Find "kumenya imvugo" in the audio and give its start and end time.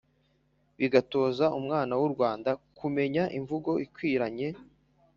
2.77-3.71